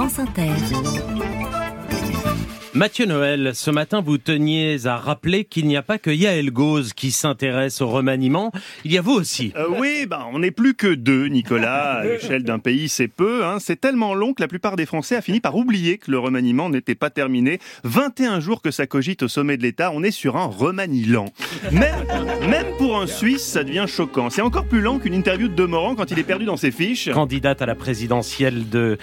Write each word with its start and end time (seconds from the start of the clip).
France 0.00 0.18
Inter. 0.20 1.59
Mathieu 2.72 3.04
Noël, 3.04 3.50
ce 3.54 3.68
matin, 3.72 4.00
vous 4.00 4.16
teniez 4.16 4.86
à 4.86 4.96
rappeler 4.96 5.44
qu'il 5.44 5.66
n'y 5.66 5.76
a 5.76 5.82
pas 5.82 5.98
que 5.98 6.08
Yael 6.10 6.52
Gauze 6.52 6.92
qui 6.92 7.10
s'intéresse 7.10 7.80
au 7.80 7.88
remaniement. 7.88 8.52
Il 8.84 8.92
y 8.92 8.98
a 8.98 9.00
vous 9.02 9.10
aussi. 9.14 9.52
Euh, 9.56 9.66
oui, 9.80 10.06
bah, 10.08 10.28
on 10.32 10.38
n'est 10.38 10.52
plus 10.52 10.74
que 10.74 10.86
deux, 10.94 11.26
Nicolas. 11.26 11.94
À 11.94 12.04
l'échelle 12.04 12.44
d'un 12.44 12.60
pays, 12.60 12.88
c'est 12.88 13.08
peu. 13.08 13.44
Hein. 13.44 13.56
C'est 13.58 13.80
tellement 13.80 14.14
long 14.14 14.34
que 14.34 14.40
la 14.40 14.46
plupart 14.46 14.76
des 14.76 14.86
Français 14.86 15.16
a 15.16 15.20
fini 15.20 15.40
par 15.40 15.56
oublier 15.56 15.98
que 15.98 16.12
le 16.12 16.20
remaniement 16.20 16.70
n'était 16.70 16.94
pas 16.94 17.10
terminé. 17.10 17.58
21 17.82 18.38
jours 18.38 18.62
que 18.62 18.70
ça 18.70 18.86
cogite 18.86 19.24
au 19.24 19.28
sommet 19.28 19.56
de 19.56 19.62
l'État, 19.62 19.90
on 19.92 20.04
est 20.04 20.12
sur 20.12 20.36
un 20.36 20.46
remaniement. 20.46 21.26
Même, 21.72 22.06
même 22.48 22.66
pour 22.78 23.00
un 23.00 23.08
Suisse, 23.08 23.44
ça 23.44 23.64
devient 23.64 23.86
choquant. 23.88 24.30
C'est 24.30 24.42
encore 24.42 24.66
plus 24.66 24.80
lent 24.80 25.00
qu'une 25.00 25.14
interview 25.14 25.48
de 25.48 25.54
Demorand 25.54 25.96
quand 25.96 26.12
il 26.12 26.20
est 26.20 26.24
perdu 26.24 26.44
dans 26.44 26.56
ses 26.56 26.70
fiches. 26.70 27.10
Candidate 27.10 27.62
à 27.62 27.66
la 27.66 27.74
présidentielle 27.74 28.68
de... 28.68 28.96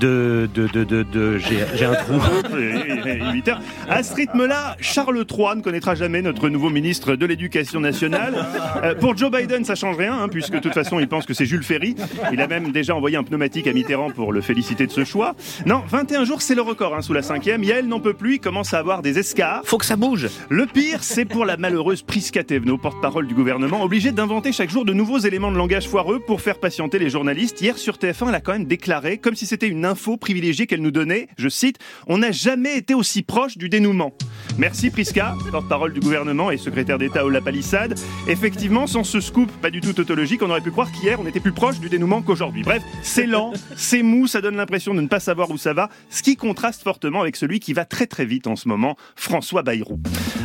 de... 0.00 0.48
de... 0.54 0.68
de... 0.68 0.84
de, 0.84 1.02
de- 1.02 1.38
j'ai 1.38 1.84
un 1.84 1.94
trou. 1.96 2.14
Huit 3.32 3.48
heures. 3.48 3.60
À 3.88 4.02
ce 4.02 4.14
rythme-là, 4.14 4.76
Charles 4.80 5.24
III 5.28 5.56
ne 5.56 5.62
connaîtra 5.62 5.94
jamais 5.94 6.22
notre 6.22 6.48
nouveau 6.48 6.70
ministre 6.70 7.16
de 7.16 7.26
l'Éducation 7.26 7.80
nationale. 7.80 8.46
Euh, 8.82 8.94
pour 8.94 9.16
Joe 9.16 9.30
Biden, 9.30 9.64
ça 9.64 9.74
change 9.74 9.96
rien, 9.96 10.14
hein, 10.18 10.28
puisque 10.28 10.52
de 10.52 10.58
toute 10.58 10.74
façon, 10.74 11.00
il 11.00 11.08
pense 11.08 11.26
que 11.26 11.34
c'est 11.34 11.46
Jules 11.46 11.62
Ferry. 11.64 11.94
Il 12.32 12.40
a 12.40 12.46
même 12.46 12.72
déjà 12.72 12.94
envoyé 12.94 13.16
un 13.16 13.22
pneumatique 13.22 13.66
à 13.66 13.72
Mitterrand 13.72 14.10
pour 14.10 14.32
le 14.32 14.40
féliciter 14.40 14.86
de 14.86 14.92
ce 14.92 15.04
choix. 15.04 15.34
Non, 15.66 15.82
21 15.88 16.24
jours, 16.24 16.42
c'est 16.42 16.54
le 16.54 16.62
record 16.62 16.94
hein, 16.94 17.02
sous 17.02 17.12
la 17.12 17.22
cinquième. 17.22 17.62
Yael 17.64 17.86
n'en 17.86 18.00
peut 18.00 18.14
plus, 18.14 18.34
il 18.34 18.40
commence 18.40 18.74
à 18.74 18.78
avoir 18.78 19.02
des 19.02 19.18
escarres. 19.18 19.62
Faut 19.64 19.78
que 19.78 19.86
ça 19.86 19.96
bouge. 19.96 20.28
Le 20.48 20.66
pire, 20.66 21.02
c'est 21.02 21.24
pour 21.24 21.44
la 21.44 21.56
malheureuse 21.56 22.02
Priska 22.02 22.44
Thévenot, 22.44 22.78
porte-parole 22.78 23.26
du 23.26 23.34
gouvernement, 23.34 23.82
obligée 23.82 24.12
d'inventer 24.12 24.52
chaque 24.52 24.70
jour 24.70 24.84
de 24.84 24.92
nouveaux 24.92 25.18
éléments 25.18 25.52
de 25.52 25.56
langage 25.56 25.88
foireux 25.88 26.20
pour 26.20 26.40
faire 26.40 26.58
patienter 26.58 26.98
les 26.98 27.10
journalistes. 27.10 27.60
Hier 27.60 27.78
sur 27.78 27.96
TF1, 27.96 28.28
elle 28.28 28.34
a 28.34 28.40
quand 28.40 28.52
même 28.52 28.66
déclaré, 28.66 29.18
comme 29.18 29.34
si 29.34 29.46
c'était 29.46 29.68
une 29.68 29.84
info 29.84 30.16
privilégiée 30.16 30.66
qu'elle 30.66 30.82
nous 30.82 30.90
donnait, 30.90 31.28
je 31.36 31.48
cite, 31.48 31.78
On 32.06 32.18
n'a 32.18 32.32
jamais 32.32 32.76
été 32.84 32.92
aussi 32.92 33.22
proche 33.22 33.56
du 33.56 33.70
dénouement. 33.70 34.12
Merci 34.58 34.90
Priska, 34.90 35.34
porte-parole 35.50 35.94
du 35.94 36.00
gouvernement 36.00 36.50
et 36.50 36.58
secrétaire 36.58 36.98
d'État 36.98 37.24
au 37.24 37.30
La 37.30 37.40
Palissade. 37.40 37.98
Effectivement, 38.28 38.86
sans 38.86 39.04
ce 39.04 39.20
scoop 39.20 39.50
pas 39.62 39.70
du 39.70 39.80
tout 39.80 39.94
tautologique, 39.94 40.42
on 40.42 40.50
aurait 40.50 40.60
pu 40.60 40.70
croire 40.70 40.92
qu'hier 40.92 41.18
on 41.18 41.26
était 41.26 41.40
plus 41.40 41.52
proche 41.52 41.80
du 41.80 41.88
dénouement 41.88 42.20
qu'aujourd'hui. 42.20 42.62
Bref, 42.62 42.82
c'est 43.02 43.24
lent, 43.24 43.54
c'est 43.74 44.02
mou, 44.02 44.26
ça 44.26 44.42
donne 44.42 44.56
l'impression 44.56 44.92
de 44.92 45.00
ne 45.00 45.06
pas 45.06 45.18
savoir 45.18 45.50
où 45.50 45.56
ça 45.56 45.72
va, 45.72 45.88
ce 46.10 46.22
qui 46.22 46.36
contraste 46.36 46.82
fortement 46.82 47.22
avec 47.22 47.36
celui 47.36 47.58
qui 47.58 47.72
va 47.72 47.86
très 47.86 48.06
très 48.06 48.26
vite 48.26 48.46
en 48.46 48.54
ce 48.54 48.68
moment, 48.68 48.96
François 49.16 49.62
Bayrou. 49.62 49.98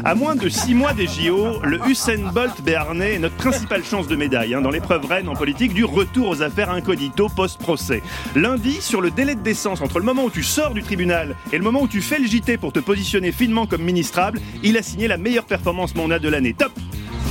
À 0.05 0.15
moins 0.15 0.37
de 0.37 0.47
six 0.47 0.73
mois 0.73 0.93
des 0.93 1.07
JO, 1.07 1.61
le 1.63 1.77
Usain 1.89 2.31
Bolt 2.33 2.61
béarnais 2.63 3.15
est 3.15 3.19
notre 3.19 3.35
principale 3.35 3.83
chance 3.83 4.07
de 4.07 4.15
médaille 4.15 4.53
hein, 4.53 4.61
dans 4.61 4.71
l'épreuve 4.71 5.05
reine 5.05 5.27
en 5.27 5.35
politique 5.35 5.73
du 5.73 5.83
retour 5.83 6.29
aux 6.29 6.41
affaires 6.41 6.71
incognito 6.71 7.27
post-procès. 7.27 8.01
Lundi, 8.33 8.81
sur 8.81 9.01
le 9.01 9.11
délai 9.11 9.35
de 9.35 9.41
décence 9.41 9.81
entre 9.81 9.99
le 9.99 10.05
moment 10.05 10.23
où 10.23 10.29
tu 10.29 10.41
sors 10.41 10.73
du 10.73 10.83
tribunal 10.83 11.35
et 11.51 11.57
le 11.57 11.63
moment 11.65 11.81
où 11.81 11.87
tu 11.89 12.01
fais 12.01 12.17
le 12.17 12.28
JT 12.30 12.58
pour 12.58 12.72
te 12.72 12.80
positionner 12.80 13.31
finement 13.31 13.66
comme 13.66 13.81
ministrable, 13.81 14.39
il 14.63 14.77
a 14.77 14.83
signé 14.83 15.08
la 15.08 15.17
meilleure 15.17 15.45
performance 15.45 15.95
mondiale 15.95 16.22
de 16.22 16.30
l'année. 16.30 16.53
Top 16.53 16.71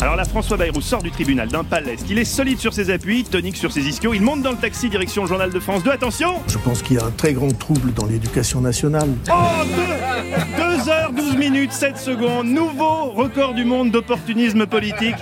alors 0.01 0.15
là, 0.15 0.25
François 0.25 0.57
Bayrou 0.57 0.81
sort 0.81 1.03
du 1.03 1.11
tribunal 1.11 1.49
d'un 1.49 1.65
palais. 1.65 1.97
Il 2.09 2.21
est 2.21 2.25
solide 2.25 2.61
sur 2.61 2.73
ses 2.73 2.91
appuis, 2.91 3.25
tonique 3.25 3.57
sur 3.57 3.73
ses 3.73 3.89
ischios. 3.89 4.15
Il 4.15 4.23
monte 4.23 4.43
dans 4.43 4.53
le 4.53 4.57
taxi 4.57 4.89
direction 4.89 5.23
le 5.23 5.29
Journal 5.29 5.51
de 5.51 5.59
France 5.59 5.83
2. 5.83 5.91
Attention 5.91 6.35
Je 6.47 6.59
pense 6.59 6.83
qu'il 6.83 6.99
y 6.99 7.01
a 7.01 7.05
un 7.05 7.11
très 7.11 7.33
grand 7.33 7.51
trouble 7.51 7.93
dans 7.95 8.07
l'éducation 8.07 8.61
nationale. 8.61 9.09
Oh, 9.29 9.65
2 10.57 10.89
heures 10.89 11.12
12 11.12 11.37
minutes 11.37 11.73
7 11.73 11.99
secondes. 11.99 12.47
Nouveau 12.47 13.11
record 13.11 13.55
du 13.55 13.65
monde 13.65 13.91
d'opportunisme 13.91 14.67
politique. 14.67 15.17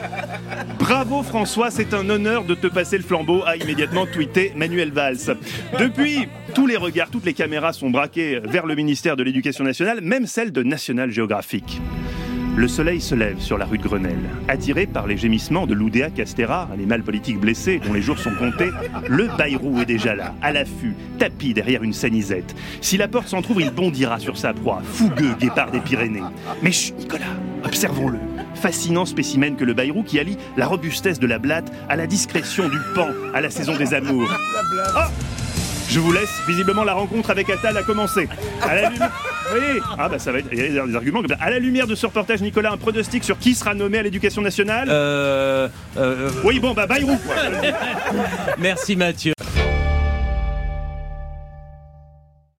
Bravo 0.78 1.22
François, 1.22 1.70
c'est 1.70 1.94
un 1.94 2.08
honneur 2.10 2.44
de 2.44 2.54
te 2.54 2.66
passer 2.66 2.96
le 2.96 3.02
flambeau, 3.02 3.42
a 3.44 3.56
immédiatement 3.56 4.06
tweeté 4.06 4.52
Manuel 4.56 4.92
Valls. 4.92 5.36
Depuis, 5.78 6.28
tous 6.54 6.66
les 6.66 6.76
regards, 6.76 7.10
toutes 7.10 7.24
les 7.24 7.34
caméras 7.34 7.72
sont 7.72 7.90
braquées 7.90 8.40
vers 8.44 8.66
le 8.66 8.74
ministère 8.74 9.16
de 9.16 9.22
l'Éducation 9.22 9.64
nationale, 9.64 10.00
même 10.00 10.26
celle 10.26 10.52
de 10.52 10.62
National 10.62 11.10
Geographic. 11.10 11.80
Le 12.56 12.68
soleil 12.68 13.02
se 13.02 13.14
lève 13.14 13.38
sur 13.38 13.58
la 13.58 13.66
rue 13.66 13.76
de 13.76 13.82
Grenelle. 13.82 14.30
Attiré 14.48 14.86
par 14.86 15.06
les 15.06 15.18
gémissements 15.18 15.66
de 15.66 15.74
l'Oudéa 15.74 16.08
Castera, 16.08 16.70
animal 16.72 17.02
politique 17.02 17.38
blessé 17.38 17.78
dont 17.84 17.92
les 17.92 18.00
jours 18.00 18.18
sont 18.18 18.34
comptés, 18.34 18.70
le 19.06 19.28
Bayrou 19.36 19.82
est 19.82 19.84
déjà 19.84 20.14
là, 20.14 20.34
à 20.40 20.52
l'affût, 20.52 20.94
tapis 21.18 21.52
derrière 21.52 21.82
une 21.82 21.92
sanisette. 21.92 22.56
Si 22.80 22.96
la 22.96 23.08
porte 23.08 23.28
s'entr'ouvre, 23.28 23.60
il 23.60 23.70
bondira 23.70 24.18
sur 24.18 24.38
sa 24.38 24.54
proie, 24.54 24.80
fougueux 24.82 25.34
guépard 25.38 25.70
des 25.70 25.80
Pyrénées. 25.80 26.22
Mais 26.62 26.72
chut, 26.72 26.96
Nicolas, 26.98 27.26
observons-le. 27.62 28.18
Fascinant 28.54 29.04
spécimen 29.04 29.56
que 29.56 29.64
le 29.64 29.74
Bayrou 29.74 30.02
qui 30.02 30.18
allie 30.18 30.38
la 30.56 30.66
robustesse 30.66 31.18
de 31.18 31.26
la 31.26 31.38
blatte 31.38 31.70
à 31.90 31.96
la 31.96 32.06
discrétion 32.06 32.70
du 32.70 32.78
pan, 32.94 33.08
à 33.34 33.42
la 33.42 33.50
saison 33.50 33.76
des 33.76 33.92
amours. 33.92 34.30
Oh 34.96 35.45
je 35.90 36.00
vous 36.00 36.12
laisse. 36.12 36.30
Visiblement, 36.46 36.84
la 36.84 36.94
rencontre 36.94 37.30
avec 37.30 37.48
Attal 37.50 37.76
a 37.76 37.82
commencé. 37.82 38.28
À 38.62 38.74
la. 38.74 38.90
Oui. 39.54 39.80
Ah 39.96 40.08
bah 40.08 40.18
ça 40.18 40.32
va 40.32 40.40
être. 40.40 40.48
Il 40.50 40.58
y 40.74 40.76
a 40.76 40.84
des 40.84 40.96
arguments. 40.96 41.22
À 41.38 41.50
la 41.50 41.60
lumière 41.60 41.86
de 41.86 41.94
ce 41.94 42.04
reportage, 42.04 42.40
Nicolas, 42.40 42.72
un 42.72 42.76
pronostic 42.76 43.22
sur 43.22 43.38
qui 43.38 43.54
sera 43.54 43.74
nommé 43.74 43.98
à 43.98 44.02
l'éducation 44.02 44.42
nationale? 44.42 44.88
Euh, 44.90 45.68
euh, 45.96 46.30
Oui, 46.42 46.58
bon 46.58 46.72
bah 46.74 46.88
Bayrou. 46.88 47.16
quoi. 47.16 47.36
merci 48.58 48.96
Mathieu. 48.96 49.35